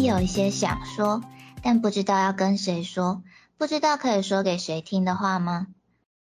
[0.00, 1.22] 也有一些想说，
[1.62, 3.22] 但不知道要跟谁说，
[3.58, 5.66] 不知道可以说给谁听的话吗？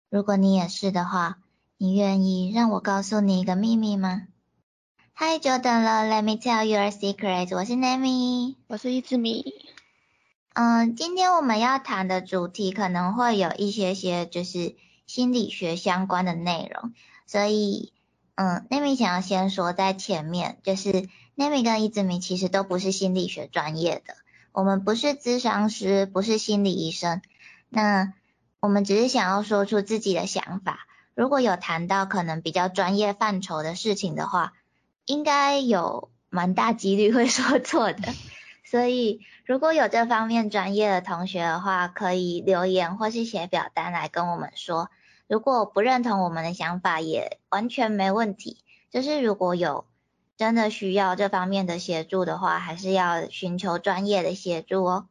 [0.09, 1.39] 如果你也是的话，
[1.77, 4.29] 你愿意让我告诉你一个秘密吗？
[5.13, 7.53] 嗨，久等了，Let me tell you a secret。
[7.57, 9.45] 我是 Nami，我是一只米。
[10.55, 14.77] 嗯，今天我们要谈的主题可能会有一些些就是
[15.09, 16.95] 心理学相关的内容，
[17.27, 17.93] 所以，
[18.37, 24.15] 嗯，Nami 想要先说在前面，就是 Nami 跟一只米其实都不是心理学专业的，
[24.53, 27.21] 我们不是咨商师，不是心理医生，
[27.69, 28.15] 那
[28.59, 30.87] 我们只是想要说出自己的想法。
[31.15, 34.55] 如果有谈到可能比较专业范畴的事情的话，
[35.05, 38.15] 应该有蛮大几率会说错的。
[38.65, 44.91] 所以，如果有这方面专业的同学的话，可以留言或是写表单来跟我们说。
[45.29, 48.59] 如果不认同我们的想法，也完全没问题。
[48.91, 49.85] 就是如果有
[50.37, 55.09] 真的需要这方面的协助的话，还是要寻求专业的协助哦。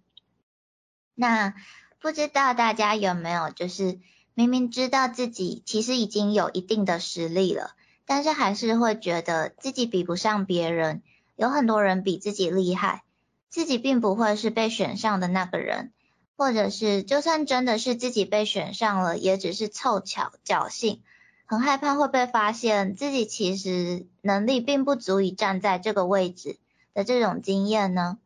[1.14, 1.54] 那
[2.00, 4.00] 不知道大家有没有，就是
[4.34, 7.72] 明明知道自己其实已经有一定的实力了，
[8.06, 11.02] 但是还是会觉得自己比不上别人，
[11.36, 13.04] 有很多人比自己厉害。
[13.48, 15.94] 自己并不会是被选上的那个人，
[16.36, 21.02] 或者是就算真的是自己被选上了，也只是凑巧侥幸，
[21.48, 26.58] 很害怕会被发现自己其实能力并不足以站在这个位置
[26.94, 28.18] 的这种经验呢？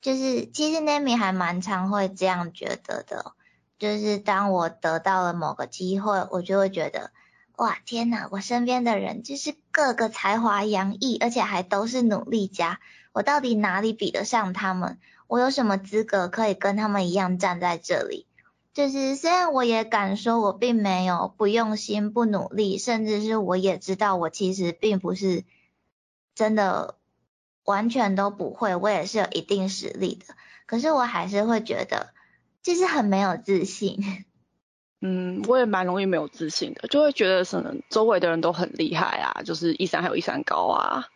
[0.00, 3.32] 就是其实 Nami 还蛮常会这样觉得的，
[3.80, 7.10] 就是当我得到了某个机会，我就会觉得，
[7.56, 12.78] 哇天呐，我身边的人就是个个才华洋溢，而且还都是努力家。
[13.12, 15.00] 我到底哪里比得上他们？
[15.26, 18.27] 我有什么资格可以跟他们一样站在这里？
[18.74, 25.44] 就是虽然我也敢说，我并没有不用心、不努力，甚至是我也知道我其实并不是
[26.34, 26.96] 真的
[27.64, 30.34] 完全都不会，我也是有一定实力的。
[30.66, 32.12] 可是我还是会觉得，
[32.62, 33.98] 就是很没有自信。
[35.00, 41.06] 嗯，我也蛮容易没有自信的，就会觉得可能周围的人都很厉害啊，就是一山还有一山高啊。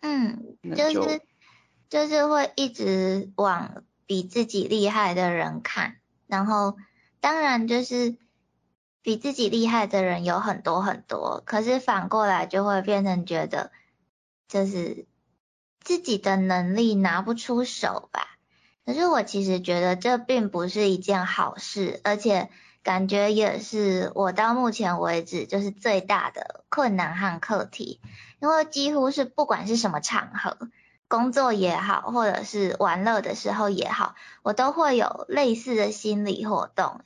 [0.00, 1.20] 嗯，就是
[1.88, 5.96] 就是会一直往比自己厉害的人看，
[6.34, 6.76] 然后
[7.20, 8.16] 当然就是
[9.02, 13.70] 比自己厉害的人有很多很多，可是反过来就会变成觉得
[14.48, 15.06] 就是
[15.80, 18.36] 自己的能力拿不出手吧。
[18.84, 22.50] 可是我其实觉得这并不是一件好事，而且
[22.82, 28.00] 感觉也是我到目前为止就是最大的困难和课题。
[28.40, 30.58] 因为几乎是不管是什么场合，
[31.14, 37.02] 工作也好，或者是玩乐的时候也好，我都会有类似的心理活动。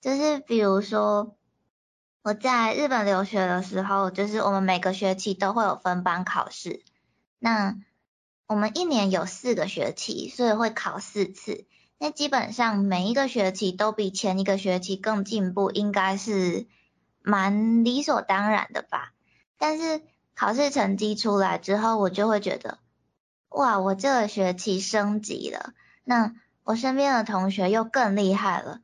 [0.00, 1.34] 就是比如说
[2.22, 6.84] 我在日本留学的时候，就是我们每个学期都会有分班考试。
[7.40, 7.74] 那
[8.46, 11.66] 我们一年有四个学期，所以会考四次。
[11.98, 16.68] 那基本上每一个学期都比前一个学期更进步，应该是
[17.22, 19.12] 蛮理所当然的吧。
[19.58, 20.00] 但是
[20.36, 22.78] 考试成绩出来之后，我就会觉得，
[23.54, 25.72] 哇，我这个学期升级了。
[26.04, 28.80] 那我身边的同学又更厉害了。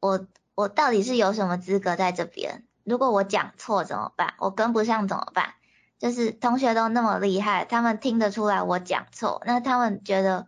[0.00, 2.64] 我我到底是有什么资格在这边？
[2.84, 4.34] 如果我讲错怎么办？
[4.38, 5.54] 我跟不上怎么办？
[5.98, 10.46] 就是同学都那么厉害，他们听得出来我讲错，那他们觉得，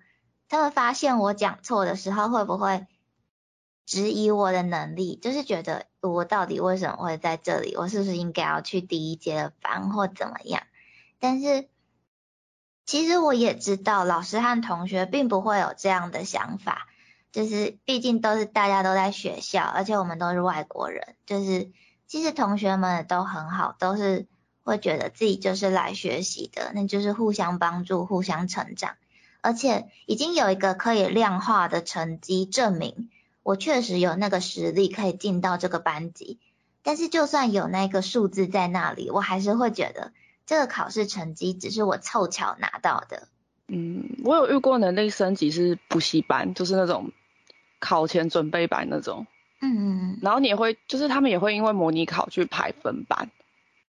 [0.48, 2.86] 他们发现我讲错的时候，会不会
[3.86, 5.16] 质疑我的能力？
[5.16, 5.86] 就是觉得。
[6.00, 7.74] 我到底为什么会在这里？
[7.74, 10.62] 我是不是应该要去第一节的班或怎么样？
[11.18, 11.68] 但是
[12.88, 16.86] 其实我也知道，老师和同学并不会有这样的想法，
[17.32, 21.70] 就是毕竟都是大家都在学校，而且我们都是外国人，就是
[22.06, 24.26] 其实同学们都很好，都是
[24.62, 28.96] 会觉得自己就是来学习的，那就是互相帮助、互相成长，
[29.42, 33.10] 而且已经有一个可以量化的成绩证明。
[33.42, 36.40] 我确实有那个实力可以进到这个班级，
[36.82, 40.14] 但是就算有那个数字在那里，我还是会觉得
[40.48, 43.28] 这个考试成绩只是我凑巧拿到的。
[43.66, 47.12] 嗯，我有遇过能力升级是补习班，就是那种
[47.78, 49.26] 考前准备班那种。
[49.60, 50.18] 嗯嗯。
[50.22, 53.30] 然后你也会，就是他们也会因为模拟考去排分班。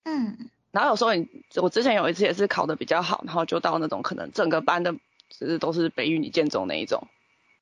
[0.04, 0.50] 嗯。
[0.72, 1.26] 然后有时候你，
[1.56, 4.92] 我之前有一次也是考的比较好，然后就到那种可能整个班的，
[5.30, 7.08] 其实都是北语你建中那一种。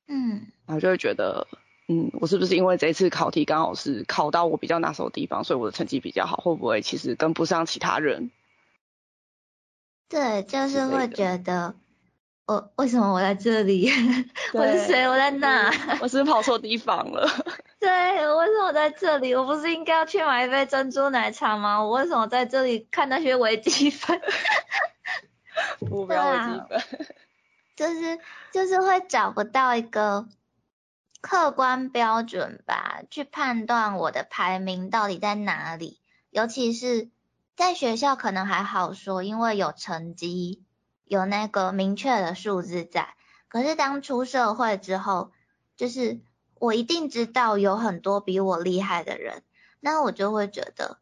[0.09, 0.47] 嗯。
[0.65, 1.47] 然后就会觉得。
[1.87, 6.35] 嗯，我是不是因为这一次考题刚好是考到我比较拿手的地方，所以我的成绩比较好？
[6.35, 8.31] 会不会其实跟不上其他人？
[10.11, 11.73] 对，就是会觉得
[12.45, 13.89] 我为什么我在这里？
[14.51, 15.07] 我是谁？
[15.07, 15.71] 我在哪？
[16.01, 17.25] 我是跑错地方了。
[17.79, 19.33] 对，为什么我在这里？
[19.33, 21.81] 我不是应该要去买一杯珍珠奶茶吗？
[21.81, 24.19] 我为什么在这里看那些微积分？
[25.79, 27.07] 不要微积分。
[27.77, 28.19] 就是
[28.51, 30.27] 就是会找不到一个
[31.21, 35.99] 客观标准吧，去判断我的排名到底在哪里。
[36.31, 37.09] 尤其是
[37.61, 40.63] 在学校可能还好说，因为有成绩，
[41.05, 43.13] 有那个明确的数字在。
[43.47, 45.31] 可是当出社会之后，
[45.77, 46.21] 就是
[46.55, 49.43] 我一定知道有很多比我厉害的人，
[49.79, 50.97] 那我就会觉得，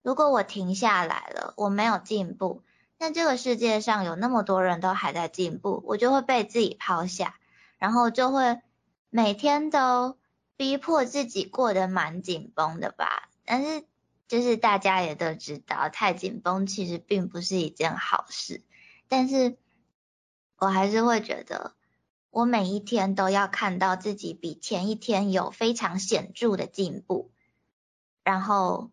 [0.00, 2.62] 如果我停下来了，我没有进步。
[2.96, 7.34] 那这个世界上有那么多人都还在进步，我就会被自己抛下，
[7.78, 8.60] 然后就会
[9.08, 10.16] 每天都
[10.56, 13.28] 逼迫自己过得蛮紧绷的吧。
[13.44, 13.82] 但是
[14.30, 18.62] 就是大家也都知道，太紧绷其实并不是一件好事。
[19.08, 19.58] 但是
[20.56, 21.74] 我还是会觉得，
[22.30, 27.32] 我每一天都要看到自己比前一天有非常显著的进步，
[28.22, 28.92] 然后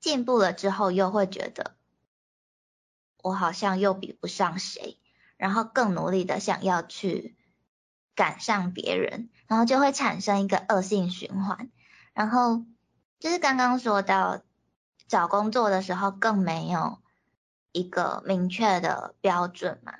[0.00, 1.76] 进步了之后又会觉得。
[3.22, 4.98] 我好像又比不上谁，
[5.36, 7.36] 然后更努力的想要去
[8.16, 11.70] 赶上别人，然后就会产生一个恶性循环。
[12.12, 12.64] 然后
[13.20, 14.42] 就是刚刚说到
[15.06, 16.98] 找工作的时候，更没有
[17.72, 19.94] 一个明确的标准嘛。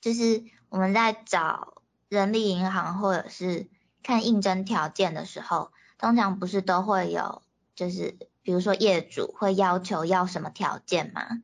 [0.00, 3.68] 就是我们在找人力银行或者是
[4.02, 7.42] 看应征条件的时候，通常不是都会有，
[7.74, 11.42] 就是比如说业主会要求要什么条件嘛？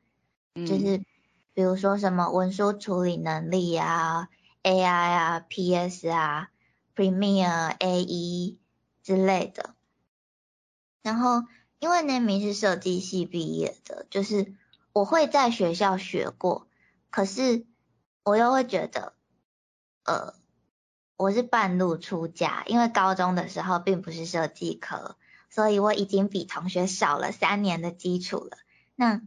[0.66, 0.98] 就是
[1.54, 4.28] 比如说什么文书处理能力啊、
[4.62, 6.50] AI 啊、PS 啊、
[6.94, 8.58] Premiere、AE
[9.02, 9.74] 之类的。
[11.02, 11.44] 然后
[11.78, 14.54] 因为那名是设计系毕业的，就是
[14.92, 16.66] 我会在学校学过，
[17.10, 17.64] 可是
[18.22, 19.14] 我又会觉得，
[20.04, 20.34] 呃，
[21.16, 25.16] 我是半路出家，因为高中的时候并不是设计科，
[25.48, 28.58] 所以我已经比同学少了三年的基础了。
[28.94, 29.22] 那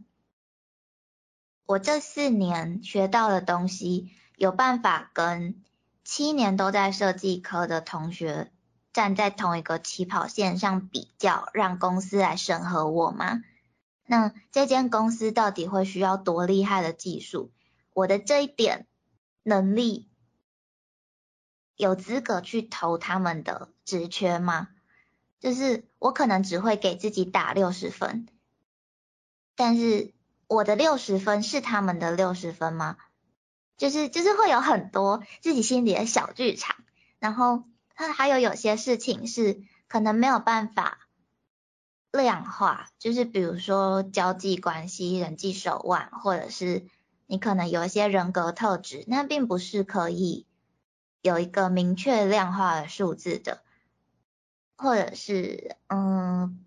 [1.66, 5.62] 我这四年学到的东西，有办法跟
[6.04, 8.52] 七年都在设计科的同学
[8.94, 13.42] 站在同一个起跑线上比较，让公司来审核我吗？
[14.06, 17.52] 那这间公司到底会需要多厉害的技术？
[17.92, 18.86] 我的这一点
[19.42, 20.08] 能力
[21.76, 24.68] 有资格去投他们的职缺吗？
[25.40, 28.26] 就是我可能只会给自己打六十分，
[29.54, 30.14] 但是。
[30.46, 32.98] 我的六十分是他们的六十分吗？
[33.78, 36.76] 就是就是会有很多自己心里的小剧场，
[37.18, 37.64] 然后
[37.94, 40.98] 它还有有些事情是可能没有办法
[42.12, 46.86] 量化，就是比如说交际关系、人际手腕，或者是
[47.26, 50.46] 你可能有一些人格特质，那并不是可以
[51.22, 53.62] 有一个明确量化的数字的，
[54.76, 56.60] 或者是嗯。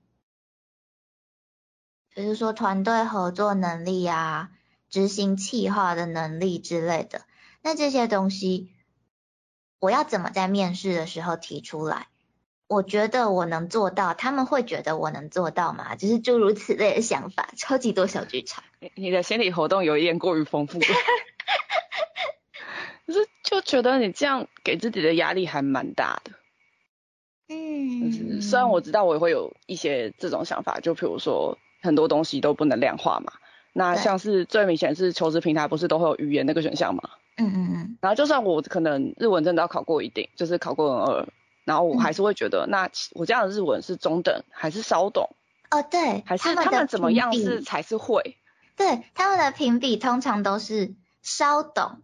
[2.13, 4.49] 比如说团队合作能力啊，
[4.89, 7.21] 执行企划的能力之类的，
[7.61, 8.71] 那这些东西
[9.79, 12.07] 我要怎么在面试的时候提出来？
[12.67, 15.95] 我觉得我能做到，他们会觉得我能做到吗？
[15.95, 18.63] 就是诸如此类的想法，超级多小剧场。
[18.95, 20.79] 你的心理活动有一点过于丰富，
[23.05, 26.31] 可是就觉得你这样给自己的压力还蛮大的。
[27.49, 31.57] 嗯，虽然我知道我也会有一些这种想法，就比如说。
[31.79, 33.33] 很多东西都不能量化嘛，
[33.71, 37.03] 那像是最明显是求职平台不是都会有语言那个选项嘛？
[37.37, 37.97] 嗯嗯嗯。
[38.01, 41.27] 然后就算我可能日文真的要考过一定，就是考过 N 二，
[41.65, 45.29] 然后我还是会觉得，那我这样的日文是中等还是稍懂？
[45.69, 48.37] 哦对，还是他们怎么样是才是会？
[48.75, 52.01] 对，他们的评比通常都是稍懂、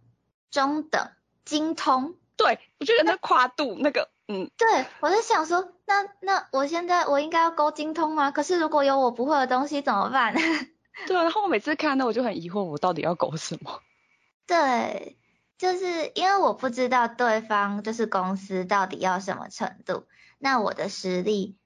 [0.50, 1.08] 中等、
[1.44, 2.14] 精通。
[2.36, 4.08] 对，我觉得那跨度那个。
[4.26, 8.30] 嗯，对，我在想说，那那我现在我应该要勾精通吗？
[8.30, 10.34] 可是如果有我不会的东西怎么办？
[11.06, 13.80] 对啊，然后我每次看到我就很疑惑，我到底要勾什么？
[14.48, 15.18] 对，
[15.58, 20.06] 就是因为我不知道对方就是公司到底要什么程度，
[20.38, 21.56] 那我的实力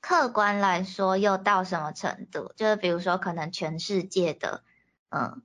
[0.00, 2.52] 客观来说又到什么程度？
[2.56, 4.62] 就是比如说可能全世界的
[5.08, 5.42] 嗯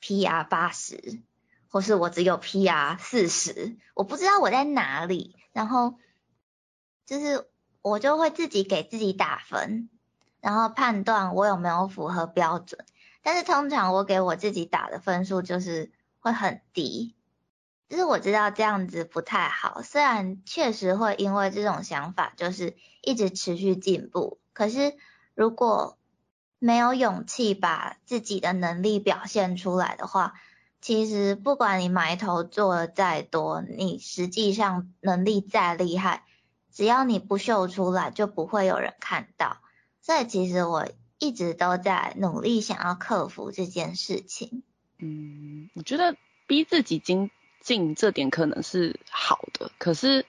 [0.00, 1.22] PR 八十。
[1.68, 5.94] 或是我只有 PR 四十，我不知道我在哪里，然后
[7.06, 7.48] 就是
[7.80, 9.88] 我就会自己给自己打分，
[10.42, 12.84] 然后判断我有没有符合标准。
[13.22, 15.90] 但是通常我给我自己打的分数就是
[16.22, 17.16] 会很低，
[17.88, 19.82] 就是我知道这样子不太好。
[19.82, 24.94] 虽然确实会因为这种想法就是一直持续进步，可是
[25.34, 25.98] 如果
[26.60, 30.34] 没有勇气把自己的能力表现出来的话，
[30.80, 36.24] 其实不管你埋头做的再多，你实际上能力再厉害，
[36.72, 39.56] 只要你不秀出来，就不会有人看到。
[40.00, 40.86] 所以其实我
[41.18, 44.62] 一直都在努力想要克服这件事情。
[45.04, 46.16] 嗯，我觉得
[46.46, 47.28] 逼自己精
[47.60, 50.24] 进这点可能是好的，可是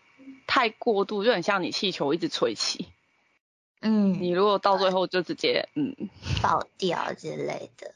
[0.47, 2.87] 太过度就很像你气球一直吹气，
[3.81, 5.95] 嗯，你如果到最后就直接嗯
[6.41, 7.93] 爆掉之类的，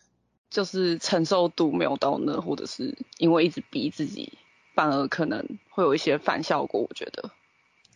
[0.51, 4.37] 就是承受度没有到那，或者是因为一直逼自己，
[4.75, 7.31] 反而可能会有一些反效果，我觉得。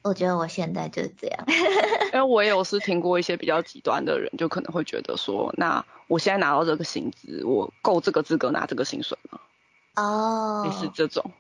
[0.04, 1.46] 我觉得我现在就是这样，
[2.12, 9.40] 因为我也有是听过一些比较极端的人，就可能会觉得说，那我现在拿到这个薪资，我够这个资格拿这个薪水吗？
[9.96, 11.32] 哦，类似这种，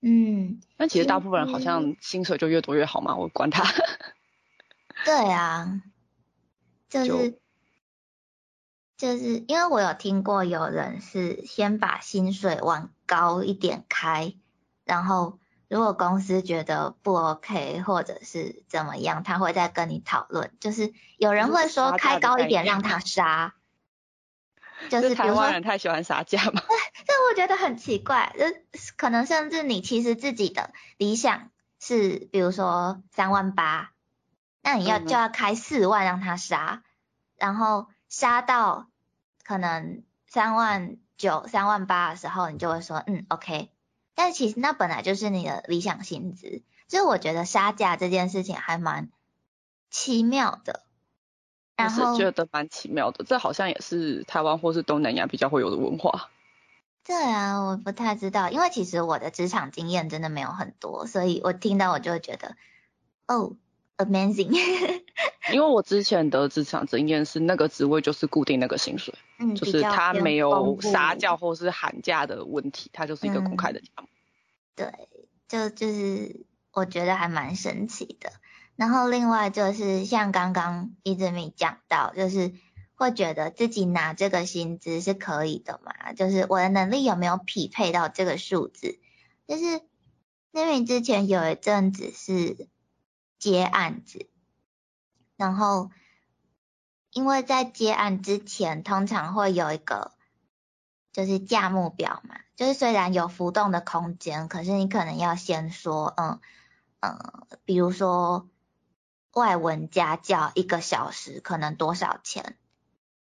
[0.00, 3.62] 嗯，但其实大部分人好像薪水就越多越好嘛，我管他。
[5.04, 5.82] 对啊，
[6.88, 7.38] 就是
[8.96, 14.32] 就是因为我有听过有人是先把薪水往高一点开，
[14.84, 15.38] 然后。
[15.68, 20.52] 如果公司觉得不 OK 或者是怎么样，他会再跟你讨论。
[20.60, 23.54] 就是有人会说开高一点让他杀，
[24.88, 26.62] 就是台湾人太喜欢杀价嘛。
[26.68, 28.32] 对，这我觉得很奇怪。
[28.38, 28.44] 就
[28.96, 33.90] 可能甚至你其实自己的理想是，比如说三万八，
[34.62, 36.84] 那你要就要开四万让他杀，
[37.36, 38.86] 然后杀到
[39.42, 43.72] 可能三万九、三万八的时候，你就会说嗯 OK。
[44.16, 49.10] 但其实那本来就是你的理想薪资，所以我觉得杀价这件事情还蛮
[49.90, 50.82] 奇妙的。
[51.76, 56.30] 然后觉得蛮奇妙的，这好像也是台湾或是东南亚比较会有的文化。
[57.04, 62.56] 对啊，我不太知道，因为其实我的职场经验真的没有很多，所以我听到我就会觉得，
[63.28, 63.56] 哦
[63.98, 64.50] ，amazing。
[65.52, 74.08] 因为我之前的职场经验是那个职位就是固定那个薪水，嗯，就是他没有杀价或是喊价的问题，他就是一个公开的价目。
[74.74, 74.92] 对，
[75.48, 78.32] 就就是我觉得还蛮神奇的。
[78.74, 82.52] 然后另外就是像刚刚一直没讲到，就是
[82.96, 86.12] 会觉得自己拿这个薪资是可以的嘛？
[86.12, 88.98] 就是我的能力有没有匹配到这个数字？
[89.46, 89.80] 就是
[90.52, 92.66] 因为之前有一阵子是
[93.38, 94.28] 接案子。
[95.36, 95.90] 然后，
[97.10, 100.12] 因为在接案之前，通常会有一个
[101.12, 106.40] 就是价目表嘛，就是虽然有浮动的空间，可是你可能要先说，嗯
[107.00, 108.48] 嗯，比如说
[109.32, 112.56] 外文家教一个小时可能多少钱，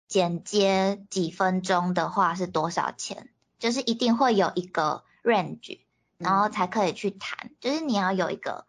[0.06, 5.80] 剪接几分钟的话是多少钱，就是一定会有一个 range，
[6.18, 8.66] 然后才可以去谈，就是你要有一个。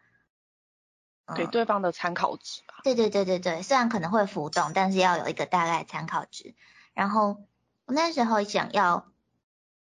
[1.35, 2.75] 给对方的参考值吧。
[2.83, 6.55] 对对对对对，虽然可能会浮动，但是要有一个大概参考值。
[6.93, 7.43] 然后
[7.85, 9.07] 我那时候想要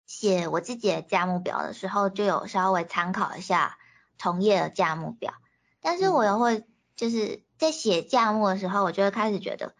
[0.05, 3.77] 写我自己的价目表的时候，就有稍微参考一下
[4.17, 5.33] 同业的价目表。
[5.81, 9.75] 但是我又会就是在写价目的时候，我就会开始觉得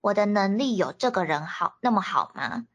[0.00, 2.66] 我的能力有这个人好那么好吗？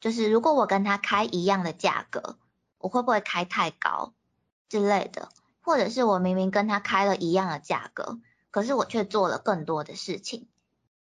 [0.00, 2.38] 就是如果我跟他开一样的价格，
[2.78, 4.14] 我会不会开太高
[4.68, 5.28] 之类的？
[5.60, 8.18] 或者是我明明跟他开了一样的价格，
[8.50, 10.48] 可是我却做了更多的事情，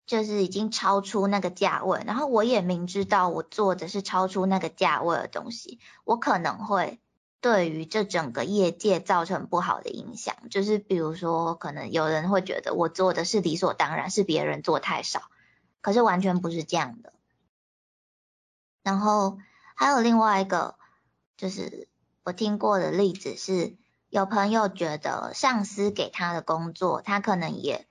[0.07, 6.99] 就是已经超出那个价位，然后我也明知道我做的是超出那个价位的东西，我可能会
[7.39, 10.35] 对于这整个业界造成不好的影响。
[10.49, 15.29] 就是比如说，可能有人会觉得我做的是理所当然，是别人做太少，
[15.81, 17.13] 可是完全不是这样的。
[18.81, 19.37] 然后
[19.75, 20.75] 还有另外一个，
[21.35, 21.87] 就是
[22.23, 23.75] 我听过的例子是。
[24.09, 27.85] 有朋友觉得上司给他的工作，他可能也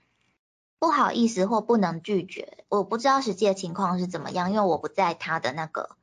[0.79, 2.65] 不好意思或不能拒绝。
[2.69, 5.97] 我不知道实际的情况是怎么样，因为我不在他的那个，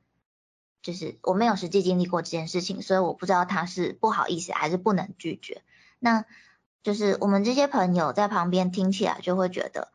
[0.83, 5.63] 就是我没有实际经历过这件事情，所以我不知道他是不好意思还是不能拒绝。
[5.97, 6.25] 那
[6.83, 9.91] 就是我们这些朋友在旁边听起来就会觉得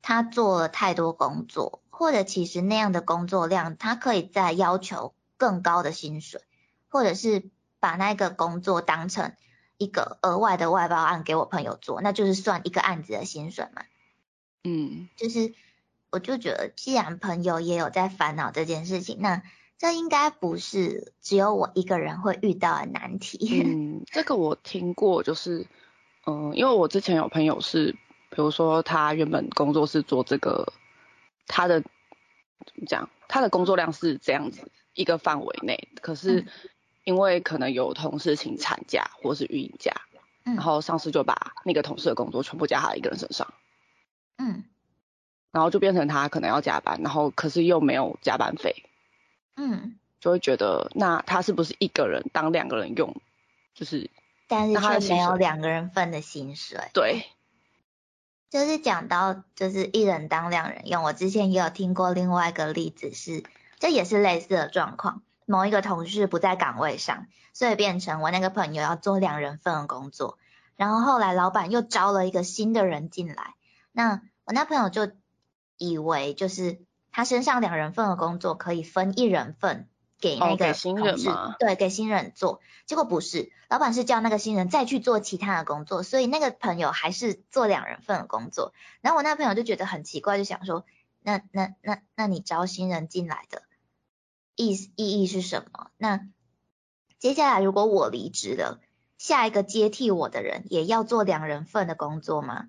[0.00, 6.40] 他做了太多工作，或者其实那样的工作量，他可以再要求更高的薪水，
[6.88, 9.32] 或者是把那个工作当成。
[9.78, 13.82] 一个额外的外包案给我朋友做，那就是算一个案子的薪水嘛。
[14.64, 15.52] 嗯，就是
[16.10, 19.42] 我就觉得，既然朋友也有在烦恼这件事情，那
[19.78, 23.62] 这应该不是只有我一个人会遇到的难题。
[23.64, 25.66] 嗯，这个我听过，就是
[26.26, 27.92] 嗯，因为我之前有朋友是，
[28.30, 30.72] 比如说他原本工作是做这个，
[31.46, 31.88] 他的怎
[32.76, 36.46] 么讲，他的工作量是这样子一个范围内，可是。
[37.06, 39.92] 因为可能有同事请产假或是运营假，
[40.42, 43.54] 然后上司就把那个同事的工作全部加他一个人身上，
[44.38, 44.64] 嗯，
[45.52, 48.82] 然后就变成他可能要加班，然后可是又没有加班费，
[49.54, 53.14] 嗯，就会觉得那他是不是一个人当两个人用，
[53.72, 54.10] 就是，
[54.48, 57.24] 但是却没有两个人份的薪水，对，
[58.50, 63.44] 就是讲到就是一人当两人用，我之前也有听过另外一个例子是，
[63.78, 65.22] 这也是类似的状况。
[65.46, 70.38] 某一个同事不在岗位上，所以变成我那个朋友要做两人份的工作。
[70.76, 73.54] 然后后来老板又招了一个新的人进来，
[73.92, 75.10] 那我那朋友就
[75.78, 76.80] 以为就是
[77.12, 79.88] 他身上两人份的工作可以分一人份
[80.20, 81.16] 给那个新人
[81.58, 82.60] 对，给新人做。
[82.84, 88.74] 结果不是，老板是叫那个新人再去做其他的工作，所以那个朋友还是做两人份的工作。
[89.00, 90.84] 然后我那朋友就觉得很奇怪，就想说，
[91.22, 93.62] 那那那那你招新人进来的
[94.56, 95.90] 意意义是什么？
[95.96, 96.26] 那
[97.18, 98.80] 接下来如果我离职了？
[99.18, 102.68] 下一个接替我的人也要做两人份的工作吗？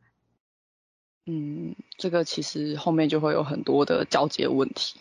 [1.25, 4.99] 嗯，这个其实后面就会有很多的交接问题。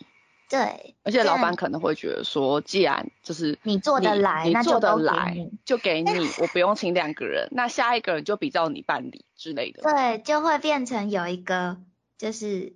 [0.49, 9.83] 对，而且老板可能会觉得说，既然就是你做得来，那做得来就给你，我不用请两个人，那下一个人就比照你办理之类的。
[9.83, 11.79] 对，就会变成有一个
[12.19, 12.75] 就是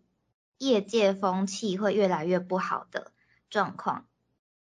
[0.59, 3.11] 业界风气会越来越不好的
[3.51, 4.07] 状况。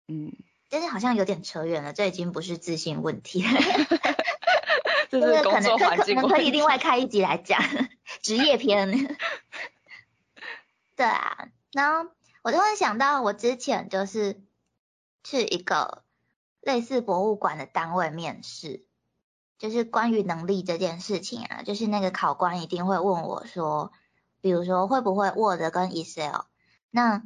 [0.07, 0.33] 嗯。
[0.71, 3.49] 但是好像有点扯远了，这已经不是自信问题了，
[5.09, 7.59] 这是工作环境可能可以另外开一集来讲
[8.21, 9.17] 职业篇。
[10.95, 12.11] 对啊，然后
[12.43, 14.43] 我突然想到，我之前就是
[15.23, 16.03] 去一个
[16.61, 18.85] 类似博物馆的单位面试，
[19.57, 23.91] 就是关于能力这件事情啊，就是那个考官一定会问我说，
[24.39, 26.41] 比如说会不会 Word 跟 Excel，
[26.91, 27.23] 那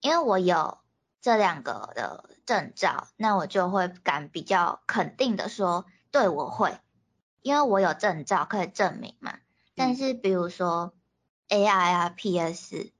[0.00, 0.78] 因为我有。
[1.22, 6.78] 这两个的证照，那我就会敢比较肯定的说，对我会，
[7.42, 9.34] 因为我有证照可以证明嘛。
[9.74, 10.94] 但是比如说
[11.50, 12.90] AI 啊、PS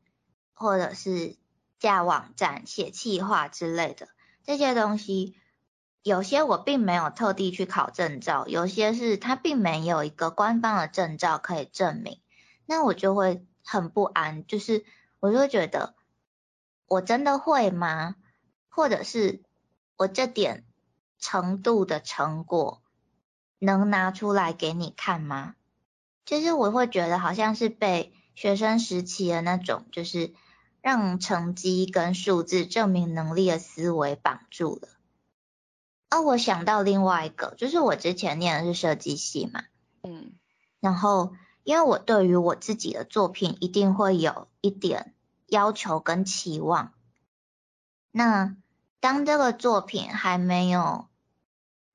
[0.52, 1.38] 或者是
[1.78, 4.08] 架网站、写企划之类的
[4.44, 5.34] 这些东西，
[6.02, 12.20] 有些我并没有特地去考证照，有些是它并没有一个官方的证照可以证明，
[12.66, 14.84] 那我就会很不安，就是
[15.20, 15.94] 我就会觉得。
[16.90, 18.16] 我真的会吗？
[18.68, 19.44] 或者是
[19.96, 20.64] 我这点
[21.20, 22.82] 程度的成果
[23.60, 25.54] 能拿出来给你看吗？
[26.24, 30.34] 就是我会觉得好像是被学生时期的那种，就是
[30.80, 34.88] 让成绩跟数字证明能力的思维绑住了。
[36.10, 39.62] 哦，我想到另外一个，就是我之前念的是设计系嘛，
[40.02, 40.32] 嗯，
[40.80, 45.14] 然后因为我对于我自己的作品一定会有一点。
[45.50, 46.94] 要求跟期望，
[48.12, 48.54] 那
[49.00, 51.08] 当这个作品还没有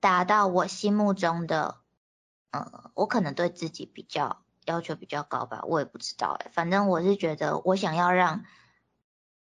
[0.02, 1.78] 达到我心目中的，
[2.52, 8.44] 呃，我可能对自己比较要求比较高吧，我也不知道哎，反正我是觉得我想要让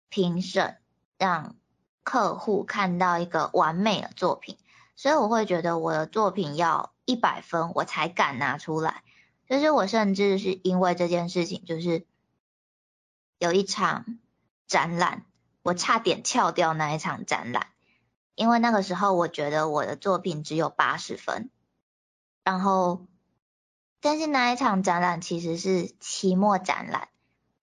[0.09, 0.79] 评审、
[1.19, 1.55] 让
[2.03, 4.57] 客户看到一个完美的作品，
[4.97, 9.05] 所以我会觉得我的作品要一百分我才敢拿出来，
[9.47, 12.07] 就是我甚至是因为这件事情，就是。
[13.39, 14.19] 有一场
[14.67, 15.25] 展览，
[15.63, 17.69] 我差点翘掉那一场展览，
[18.35, 21.51] 因为那个时候我觉得我的作品只有八十分，
[22.43, 23.07] 然后，
[24.01, 27.09] 但是那一场展览其实是期末展览，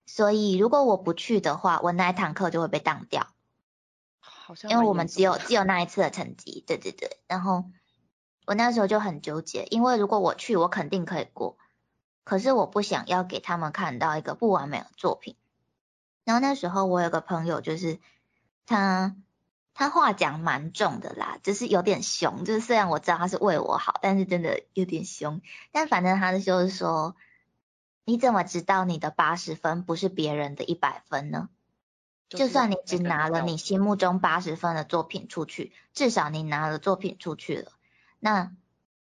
[0.05, 3.27] 所以如果我不去的话，我那一堂课就会被当掉，
[4.19, 4.71] 好像。
[4.71, 7.65] 因为我们只有只有那一次的成绩，对对对，然后
[8.45, 11.57] 我那时候就很纠结，因为如果我去，我肯定可以过，
[12.23, 15.35] 可是我不想要给他们看到一个不完美的作品。
[16.25, 17.99] 然后那时候我有个朋友，就是
[18.65, 19.15] 他
[19.73, 25.41] 他话讲蛮重的啦，就是有点凶，就是虽然我知道他是为我好，但是真的有点凶。
[25.71, 27.15] 但反正他就是说，
[28.03, 31.49] 你怎么知道你的八十分不是别人的一百分呢？
[32.27, 37.71] 就算你只拿了你心目中八十分的作品出去，至少你拿了作品出去了。
[38.19, 38.51] 那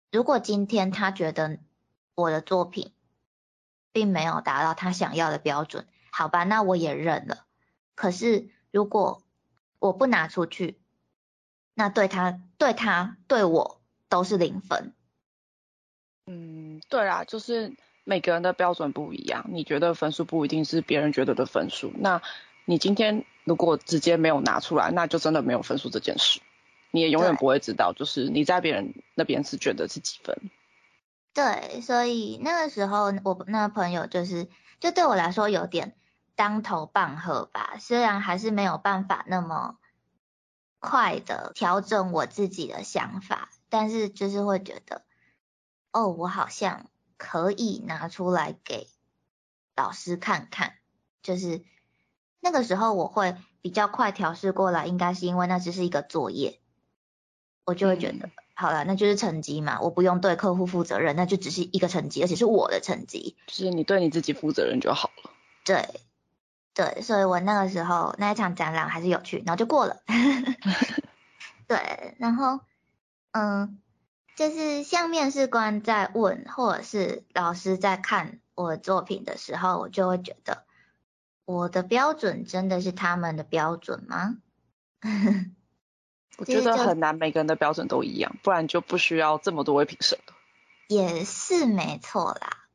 [0.09, 1.59] 如果今天他觉得
[2.15, 2.93] 我的作品
[3.91, 7.45] 并没有达到他想要的标准，好吧，那我也认了。
[7.95, 9.23] 可是如果
[9.79, 10.79] 我不拿出去，
[11.73, 14.93] 那对他、对他、对我都是零分。
[16.25, 21.91] 嗯，对啊，就是每个人的标准不一样，你觉得分数不一定是别人觉得的分数。
[21.95, 22.21] 那
[22.65, 26.39] 你今天如果直接没有拿出来，那就真的没有分数这件事，
[26.91, 30.37] 你也永远不会知道，就是你在别人那边是觉得是几分。
[31.33, 34.47] 对，所以那个时候我那个朋友就是，
[34.79, 35.95] 就对我来说有点。
[36.35, 39.77] 当头棒喝吧，虽然还是没有办法那么
[40.79, 45.03] 快的调整我自己的想法，但是就是会觉得，
[45.91, 48.87] 哦，我好像可以拿出来给
[49.75, 50.75] 老师看看。
[51.21, 51.65] 就是
[52.39, 56.61] 那个时候我会比较快调试过来，应该是因为那只是一个作业，
[57.65, 65.31] 我就会觉得，好了，那就是成绩嘛，我不用对客户负责任，那就只是一个成绩，而且是我的成绩，就是你对你自己负责任就好了。
[65.63, 65.87] 对。
[66.71, 69.97] 对，所以我那个时候那一场展览还是有去，然后就过了。
[71.67, 72.61] 对，然后
[73.31, 73.79] 嗯，
[74.37, 80.63] 就是像面试官在问，或者是老师在看我的作品的时候，我就会觉得
[81.43, 84.37] 我的标准真的是他们的标准吗？
[86.39, 90.33] 我觉得很难，每个人的标准都一样，不然就不需要这么多位评审了。
[90.87, 92.65] 也是没错啦。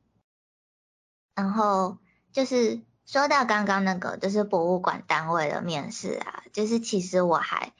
[1.34, 1.98] 然后
[2.32, 7.72] 就是说到刚刚那个，就是博物馆单位的面试啊，就是其实我还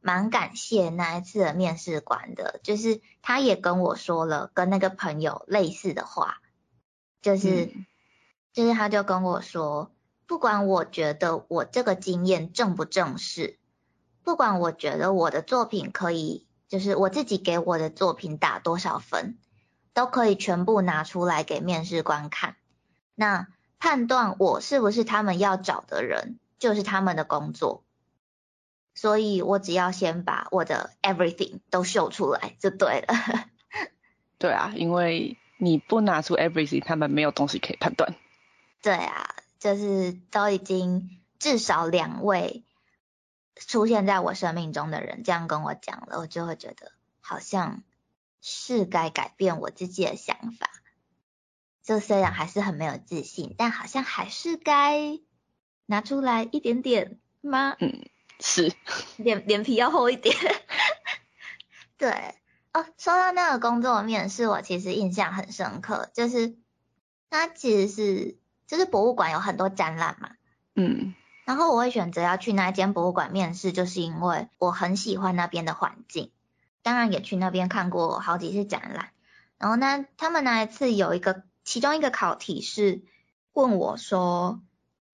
[0.00, 6.38] 蛮感谢那一次的面试官的，就是他也跟我说了跟那个朋友类似的话，
[7.20, 7.72] 就是
[8.52, 9.90] 就是他就跟我说，
[10.26, 13.58] 不管我觉得我这个经验正不正式。
[14.24, 19.36] 不管我觉得我的作品可以，就是我自己给我的作品打多少分，
[19.92, 22.56] 都可以全部拿出来给面试官看。
[23.14, 23.46] 那
[23.78, 27.84] 判断我是不是他们要找的人，就是他们的工作。
[28.94, 33.14] 所以我只要先把我的 everything 都秀出来就对了。
[34.38, 38.14] 对啊，因为你不拿出 everything，他们没有东西可以判断。
[38.80, 42.64] 对啊，就是都已经至少两位。
[43.56, 47.82] 出现在我生命中的人这样跟我讲了，我就会觉得好像
[48.40, 50.70] 是该改变我自己的想法。
[51.82, 55.20] 就虽然还是很没有自信，但好像还是该
[55.86, 57.76] 拿出来一点点吗？
[57.78, 58.08] 嗯，
[58.40, 58.72] 是，
[59.16, 60.34] 脸脸皮要厚一点。
[61.98, 62.34] 对，
[62.72, 66.56] 哦，说到那个工作面试，我其实印象很深刻，就是
[67.30, 70.30] 它其实是就是博物馆有很多展览嘛。
[70.74, 71.14] 嗯。
[71.44, 76.30] 然后我会选择要去那间博物馆面试，就是因为我很喜欢那边的环境，
[76.82, 79.10] 当然也去那边看过好几次展览。
[79.58, 83.02] 然后呢，他们那一次有一个其中一个考题是
[83.52, 84.60] 问我说，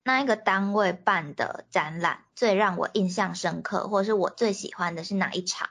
[0.05, 5.69] 那一个单位办的展览最让我印象深刻，或者是我最喜欢的是哪一场？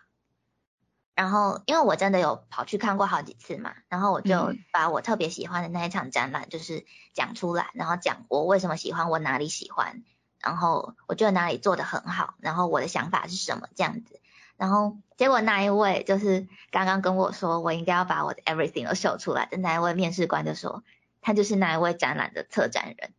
[1.16, 10.04] 然后因为我真的有跑去看过好几次嘛，然后我就把我特别喜欢的那一场展览就是讲出来，然后讲我为什么喜欢，我哪里喜欢。
[10.42, 14.20] 然后我觉得哪里做的很好，然后我的想法是什么这样子，
[14.58, 20.84] 然后结果那一位就是刚刚跟我说我应该要把我的 everything 都秀出来的那一位面试官就说，
[21.22, 23.14] 他就是那一位展览的策展人，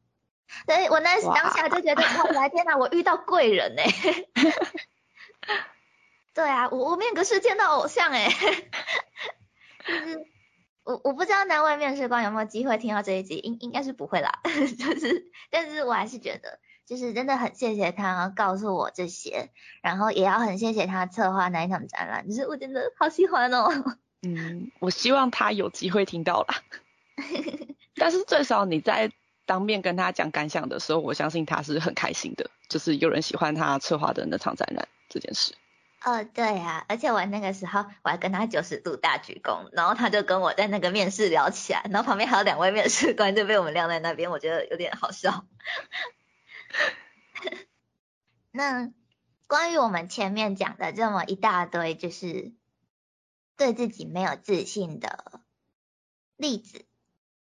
[0.67, 2.03] 所以我那当下就觉得
[2.35, 3.85] 哇，天哪，我遇到贵人哎，
[6.33, 8.29] 对啊，我我面个是见到偶像哎，
[9.87, 10.27] 就是
[10.85, 14.41] 我我不知道那位面试官有没有机会听到这一集，应应该是不会啦，
[14.79, 16.59] 就是但是我还是觉得。
[16.90, 19.50] 就是真的很谢谢他告诉我这些，
[19.81, 23.68] 然后也要很谢谢他策划那一场展览，就是我真的好喜欢哦。
[24.26, 26.57] 嗯，我希望他有机会听到啦。
[27.94, 29.12] 但是最少你在
[29.46, 35.55] 当面跟他讲感想的时候，我相信他是很开心的，就是有人喜欢他策划的那场展览这件事。
[36.05, 45.44] 哦，对啊，而且我那个时候我还跟他九十度大鞠躬，然后他就跟我在那个面试聊起来，然后旁边还有两位面试官就被我们晾在那边，我觉得有点好笑。
[48.53, 48.93] 那
[49.47, 52.53] 关于我们前面讲的这么一大堆，就是
[53.57, 55.43] 对自己没有自信的
[56.37, 56.87] 例子，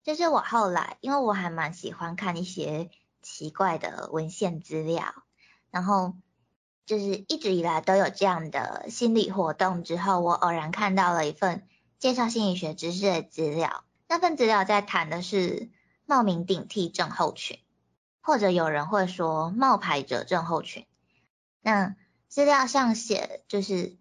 [0.03, 2.89] 就是我后来，因为我还蛮喜欢看一些
[3.21, 5.13] 奇怪的文献资料，
[5.69, 6.15] 然后
[6.85, 9.83] 就是一直以来都有这样的心理活动。
[9.83, 11.67] 之后，我偶然看到了一份
[11.99, 15.69] 介绍心理学知识的资料，那份资料在谈的是
[16.05, 17.59] 冒名顶替症候群。
[18.21, 20.85] 或者有人会说冒牌者症候群，
[21.61, 21.95] 那
[22.27, 23.95] 资料上写就是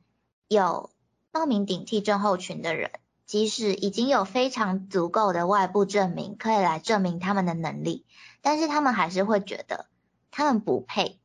[0.49, 0.91] 有
[1.33, 2.91] 冒名顶替症候群的人，
[3.25, 8.05] 即使已经有非常足够的外部证明可以来证明他们的能力，
[8.41, 9.87] 但是他们还是会觉得
[10.31, 11.21] 他们不配。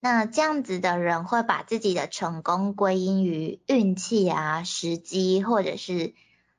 [0.00, 6.14] 那这样子的人会把自己的成功归因于运气啊、时机，或者是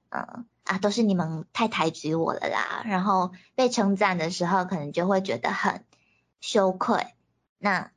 [0.09, 0.45] 嗯。
[0.63, 5.83] 啊，都是你们太抬举我了啦，然后被称赞的时候，可能就会觉得很
[6.39, 7.05] 羞愧，
[7.57, 7.91] 那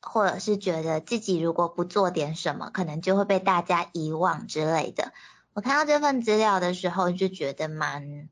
[0.00, 5.12] 或者是觉得自己如果不做点什么，可能就会被大家遗忘之类的。
[5.52, 8.28] 我看到这份资料的时候，就觉得蛮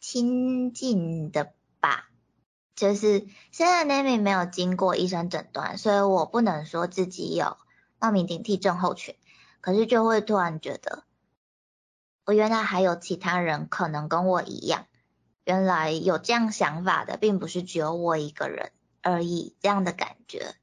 [0.00, 2.08] 亲近的吧，
[2.74, 7.56] 就是虽然 Nami 没有经过医生诊断，所以我不能说自己有
[8.00, 9.14] 冒名顶替症候群，
[9.60, 11.04] 可是就会突然觉得。
[12.24, 14.86] 我原来还有其他人可能跟我一样，
[15.44, 20.54] 原来有这样想法的，并不是只有我一个人而已，这样的感觉。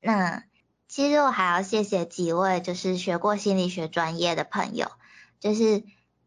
[0.00, 0.44] 那
[0.88, 4.90] 其实我还要谢谢几位就是学过心理学专业的朋友，
[5.38, 5.84] 就是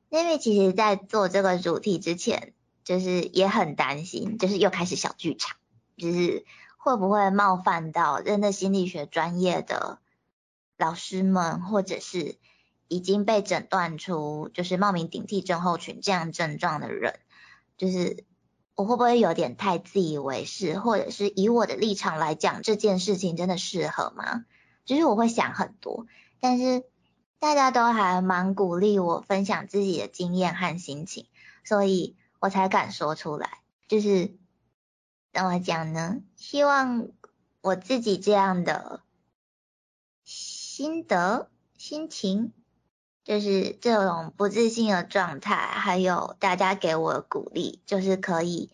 [0.09, 2.53] 因为其实在做这个主题之前，
[2.83, 5.57] 就是也很担心，就是又开始小剧场，
[5.97, 6.45] 就是
[6.77, 9.99] 会不会冒犯到真的心理学专业的
[10.77, 12.37] 老师们，或者是
[12.91, 17.19] 已经被诊断出就是冒名顶替症候群这样症状的人，
[17.77, 18.25] 就是
[18.75, 24.45] 我会不会有点太自以为是，或者是以我的立场来讲这件事情真的适合吗？
[24.85, 26.05] 就是我会想很多，
[26.39, 26.83] 但是
[27.39, 31.25] 大家都还蛮鼓励我分享自己的经验和心情，
[31.63, 32.15] 所以。
[32.43, 34.35] 我才敢说出来，就是
[35.31, 36.21] 怎么讲呢？
[36.35, 37.09] 希望
[37.61, 39.03] 我自己这样的
[40.23, 42.51] 心得、心情，
[43.23, 48.71] 就是这种不自信的状态，还有大家给我的鼓励，就是可以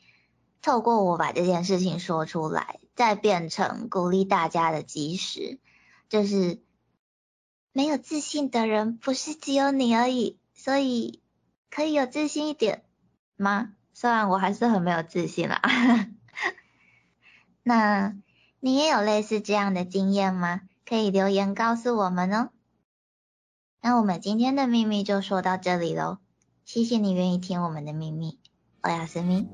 [0.61, 5.59] 透过我把这件事情说出来，再变成鼓励大家的基石。
[6.09, 6.61] 就是
[7.73, 11.21] 没有自信的人不是只有你而已，所以
[11.69, 12.83] 可以有自信一点。
[13.35, 13.73] 吗？
[13.93, 15.61] 虽然我还是很没有自信啦。
[17.63, 18.15] 那
[18.61, 20.61] 你也有类似这样的经验吗？
[20.85, 22.49] 可以留言告诉我们哦。
[23.87, 26.17] 那我们今天的秘密就说到这里喽，
[26.65, 28.37] 谢谢你愿意听我们的秘密，
[28.83, 29.47] 我要思密。